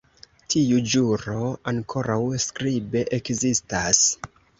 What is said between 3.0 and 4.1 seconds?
ekzistas.